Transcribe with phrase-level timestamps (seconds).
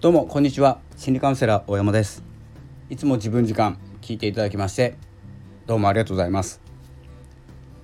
[0.00, 0.78] どうもこんにちは。
[0.96, 2.22] 心理カウンセラー大山です。
[2.88, 4.96] いつも自分時間聞いていただきまして
[5.66, 6.60] どうもありがとうございます。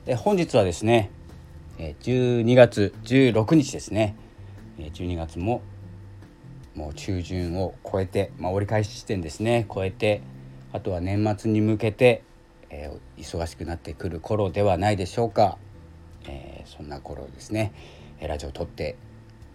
[0.05, 1.11] で本日はですね
[1.77, 4.15] 12月16日ですね。
[4.79, 5.61] 12月も
[6.77, 9.67] もう中旬を超えて、まあ、折り返し地点ですね。
[9.69, 10.23] 超えて
[10.73, 12.23] あとは年末に向けて、
[12.71, 15.59] えー、忙しくなってくる頃ではないでしょうか、
[16.29, 17.73] えー、そんな頃ですね。
[18.21, 18.95] ラジオを撮って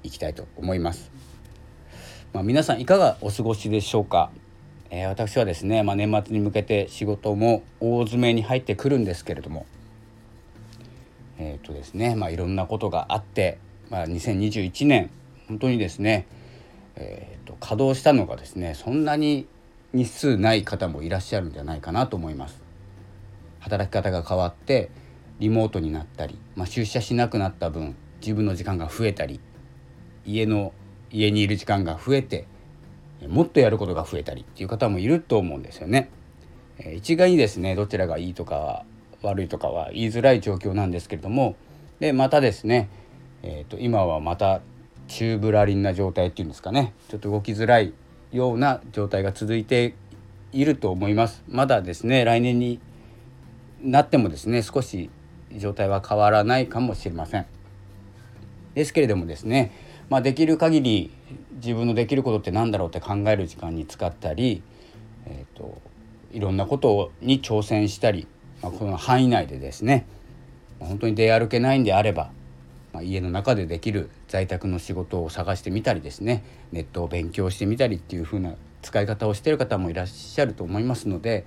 [0.03, 1.09] いきたいと思います。
[2.31, 4.29] まあ、皆さんいかがお過ごしでしょうか、
[4.91, 9.65] えー、私はですね、まあ、年末に向けて仕事も大詰めに入ってくるんですけれども
[11.39, 13.57] えっ、ー、とですね、まあ、いろんなことがあって、
[13.89, 15.09] まあ、2021年
[15.47, 16.27] 本当にですね、
[16.95, 19.47] えーと、稼働したのがですねそんなに
[19.91, 22.61] 日数ない方もいらっしゃるんじゃないかなと思います。
[23.59, 24.91] 働き方が変わって
[25.39, 29.39] リモートになったり、まあ、出社しなくなった分自分の時間が増えたり
[30.25, 30.73] 家の
[31.11, 32.45] 家にいる時間が増えて
[33.27, 36.09] もっとやることが増えたりっていう方もいると思うんですよね。
[36.95, 38.85] 一概にですねどちらがいいとか
[39.21, 41.57] 悪いとかは言いづらい状況なんですけれども
[41.99, 42.89] でまたですね、
[43.43, 44.61] えーと、今はまた
[45.09, 47.93] 宙ぶらりんな状態っていうんですかねちょっと動きづらい
[48.31, 49.95] ような状態が続いて
[50.53, 52.79] いると思いますまだですね来年に
[53.81, 55.09] なってもですね少し
[55.57, 57.45] 状態は変わらないかもしれません
[58.75, 61.11] ですけれどもですねまあ、できる限り
[61.55, 64.63] 自分のできることって何だろうって考える時間に使ったり、
[65.27, 65.81] えーと、
[66.31, 68.27] いろんなことに挑戦したり、
[68.61, 70.07] まあ、この範囲内でですね
[70.79, 72.31] 本当に出歩けないんであれば、
[72.93, 81.45] まあ、家の中でできる在宅の仕事を探してみたりですねネットを勉強してみたりっていう風な使い方をしてる方もいらっしゃると思いますので、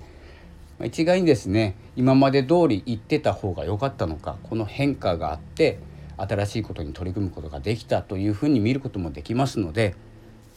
[0.79, 5.79] まあ、一概にですね今まで通り言ってた方が良かったのかこの変化があって
[6.17, 9.95] 新しいことに取り組むことができたというふうに見ることもできますので、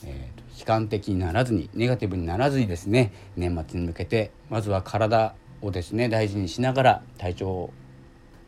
[0.05, 7.71] えー、悲観的にならずにネガティブにならずにですね年末に向けてまずは体をですね大事にしながら体調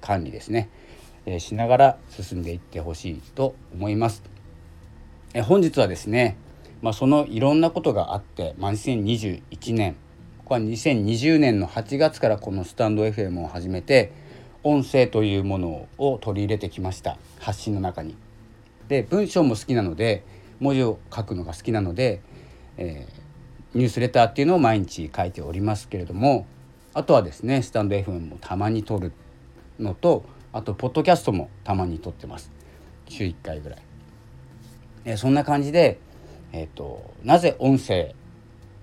[0.01, 0.69] 管理ですね、
[1.27, 4.23] えー、しながら進んでいってほしいと思います。
[5.35, 6.37] えー、本日はですね、
[6.83, 9.97] まあ、そのいろんなことがあって、まあ、2021年
[10.39, 14.13] ここは2020年の8月からこのスタンド FM を始めて
[14.69, 18.15] 音声というものを取り入れてきました発信の中に。
[18.89, 20.25] で文章も好きなので
[20.61, 22.21] 文字を書くのが好きなので、
[22.77, 26.47] えー、ニュースレターっていうのを毎日書いておりますけれども
[26.93, 29.13] あとはですねスタンド FM もたまに撮る
[29.79, 32.51] のとあとポッドキャストもたまに撮ってます
[33.09, 33.79] 週1回ぐらい。
[35.07, 35.99] えー、そんな感じで、
[36.53, 38.15] えーと、なぜ音声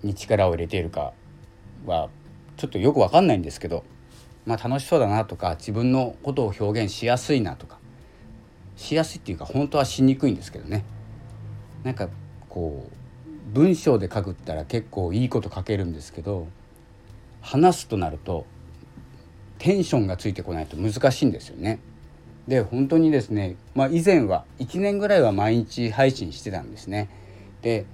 [0.01, 1.13] に力を入れているか
[1.85, 2.09] は
[2.57, 3.83] ちょっとよく分かんないんですけど
[4.45, 7.79] まあ、楽しそうだなとか自分のことを表現しやすいなとか
[8.75, 10.85] しやすいっていうか本当はしにくいんですけどね
[11.83, 12.09] なんか
[12.49, 16.47] こう文章で書くったら結構いいこと書けるんですけど
[17.41, 18.45] 話すとなると
[19.59, 21.79] テンションがついてこないと難しいんですよね。
[22.47, 27.09] で本当にですね、まあ、以前は1年ぐらいは毎日配信してたんですね。
[27.61, 27.85] で、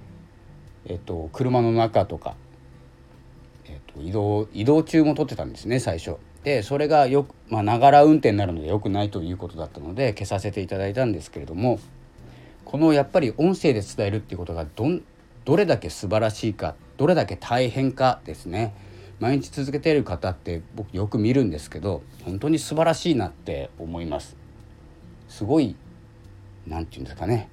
[0.84, 2.34] えっと、車の中とか、
[3.66, 6.16] えっと、移動移動中も撮ってたんですね最初。
[6.44, 11.78] でそれがよくまながら運転になるので良くないということだったので消させていただいたんですけれども
[12.64, 15.02] このやっぱり音声で伝えるっていうことがどん
[15.44, 18.74] どれだけ素晴らしいかどれだけ大変かですね。
[19.18, 24.36] 毎日続けている方って僕よく見るんですけど本当に素晴らしいなって思います。
[25.28, 25.76] すごい
[26.66, 27.48] 何て言うんですかね。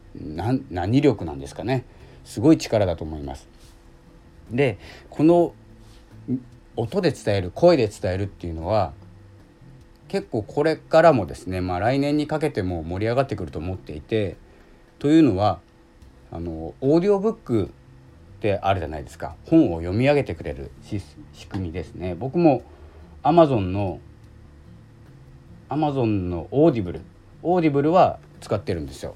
[0.70, 1.86] 何力なんですかね。
[2.24, 3.48] すごい力だと思います。
[4.52, 4.78] で
[5.10, 5.54] この
[6.80, 8.94] 音で伝える声で伝えるっていうのは
[10.08, 14.38] 結構これからもですね、まあ、来年にかけても盛り上がってくると思っていて
[14.98, 15.60] というのは
[16.32, 17.68] あのオーディオブックっ
[18.40, 19.36] てあるじゃないですか。
[19.46, 22.16] 本を読み上げてくれる仕組みですね。
[22.16, 22.62] 僕も
[23.24, 24.00] Amazon の
[25.68, 27.02] Amazon のオーディブル
[27.44, 29.16] オーディブルは使ってるんですよ。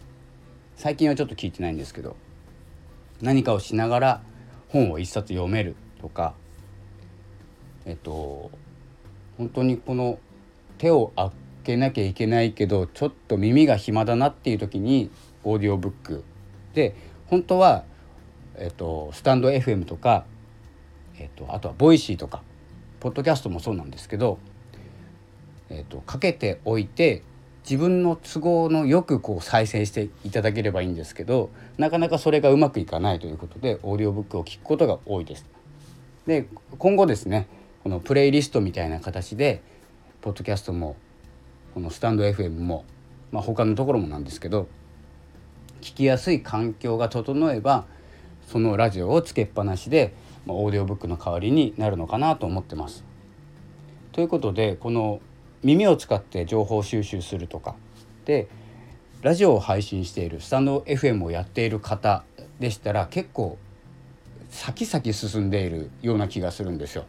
[0.76, 2.18] 最近はちょっと聞いてないんですけど
[3.22, 4.22] 何かをしながら
[4.68, 6.34] 本を一冊読めるとか
[7.86, 8.52] えっと
[9.38, 10.20] 本当にこの
[10.78, 11.32] 手を開
[11.64, 15.10] けなきゃいけないけどちょっと耳が暇だなっていう時に
[15.44, 16.24] オーディオブック
[16.74, 16.96] で
[17.28, 17.84] 本当は、
[18.56, 20.26] えっと、スタンド FM とか、
[21.18, 22.42] えっと、あとはボイシーとか
[23.00, 24.40] ポッドキャストもそうなんですけど、
[25.70, 27.24] えっと、かけておいて
[27.64, 35.46] 自分の都合のよくこう再生していただければいいんですけどなかなかそれがうまくいかないということでオーディオブックを聞くことが多いです。
[36.26, 36.48] で
[36.78, 37.48] 今後ですね
[37.84, 39.62] このプレイリストみたいな形で
[40.22, 40.96] ポッドキャストも
[41.74, 42.86] このスタンド FM も、
[43.32, 44.70] まあ、他のところもなんですけど
[45.82, 47.86] 聞きやすい環境が整えば
[48.48, 50.14] そのラジオをつけっぱなしで、
[50.46, 53.04] まあ、オーディオブックの代わりになるのかなと思ってます。
[54.14, 55.20] ということでこの
[55.62, 57.76] 耳を使って情報収集するとか
[58.24, 58.48] で
[59.22, 62.24] ラジオを配信しているスタンド FM をやっている方
[62.60, 63.58] でしたら結構
[64.50, 67.06] 先々進んでいるような気がするんですよ。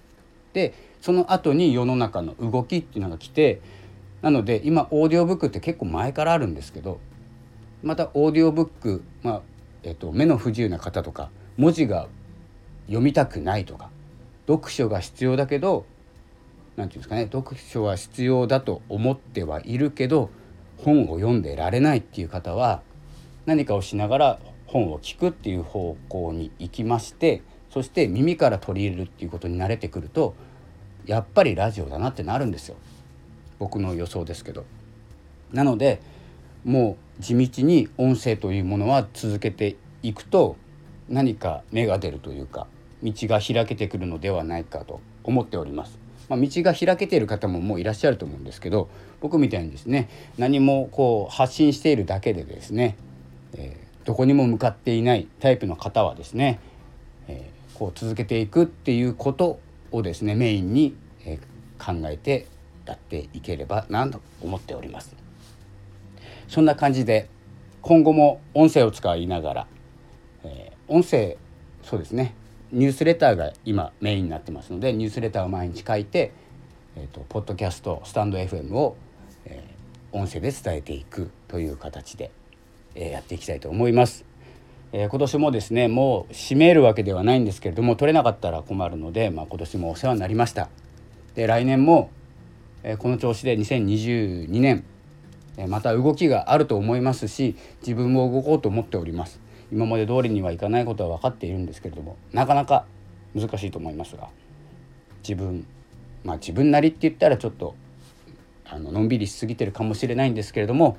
[0.55, 0.73] で
[1.03, 3.61] その後に世の中の動きっていうのが来て
[4.23, 6.99] なので今オーディオブックって結構前からあるんですけど
[7.83, 9.43] またオーディオブック、まあ
[9.83, 11.29] えっと、目の不自由な方とか
[11.59, 12.09] 文字が
[12.87, 13.91] 読みたくないとか
[14.47, 15.85] 読書が必要だけど
[16.77, 20.31] 何て言うんですかね読書は必要だと思ってはいるけど
[20.79, 22.83] 本を読んでられないっていう方は
[23.45, 27.43] 何かをしながら本を聞くっていう方向に行きまして
[27.75, 30.37] そして耳から取り入れるっていうことに慣れてくると
[31.06, 32.76] やっぱりラジオだなってなるんですよ
[33.59, 34.65] 僕の予想ですけど。
[35.53, 36.00] なので
[36.65, 39.75] もう地道に音声というものは続けて
[40.05, 40.55] いくと
[41.09, 42.69] 何か芽が出るというか
[43.03, 45.99] 道が開けてくるのではないかと思っております。
[46.29, 48.88] まあ、道が開けている方ももういらっしゃると思うんですけど
[49.20, 52.97] 僕みたいにですね何もこう発信しているだけでですね、
[53.55, 56.61] えー、どこにも向かっていないタイプの方はですね、
[57.27, 59.61] えー、こう続けていくっていうこと
[59.91, 61.38] をですねメインに、え、
[61.79, 62.47] 考えて
[62.87, 65.15] やっていければなと思っております。
[66.49, 67.29] そんな感じで
[67.82, 69.67] 今後も音声を使いながら、
[70.44, 71.37] えー、音声
[71.82, 72.35] そうですね
[72.73, 76.32] ニュースレターが今メインになってますのでニュースレターを毎日書いて、
[76.97, 78.97] えーと、ポッドキャストスタンド FM を、
[79.44, 82.31] えー、音声で伝えていくという形で、
[82.94, 84.25] えー、やっていきたいと思います。
[84.96, 90.69] えー、今年もですねもう締めるわけではないんですけれども取れなかったら困るので、まあ、今年もお世話になりました。
[91.35, 92.11] で来年も、
[92.85, 94.85] えー、この調子で2022年、
[95.56, 99.41] えー、また動きがあると思いますし自分も動こうと思っております。
[99.73, 102.85] 今まで通りにはいかないことは分かっているんですけれどもなかなか
[103.35, 104.29] 難しいと思いますが
[105.26, 105.67] 自分
[106.23, 107.75] まあ自分なりって言ったらちょっと
[108.64, 110.99] あののんびりしすぎてるかもしれないんですけれども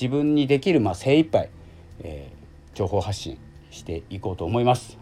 [0.00, 1.50] 自分にできるまあ精一杯、
[2.00, 2.33] えー、
[2.74, 3.38] 情報発信
[3.70, 4.98] していこうと思います。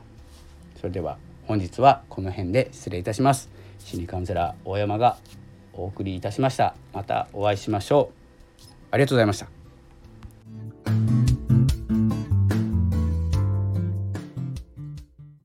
[0.81, 3.51] それでは本日はこの辺で失礼いたします。
[3.79, 5.17] 心理カウンセラー大山が
[5.73, 6.75] お送りいたしました。
[6.93, 8.65] またお会いしましょう。
[8.91, 9.62] ありがとうございました。